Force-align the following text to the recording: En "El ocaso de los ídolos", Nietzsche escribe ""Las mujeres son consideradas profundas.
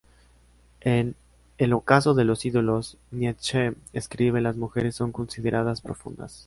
En 0.79 1.13
"El 1.59 1.73
ocaso 1.73 2.15
de 2.15 2.23
los 2.23 2.43
ídolos", 2.45 2.97
Nietzsche 3.11 3.73
escribe 3.93 4.41
""Las 4.41 4.57
mujeres 4.57 4.95
son 4.95 5.11
consideradas 5.11 5.81
profundas. 5.81 6.39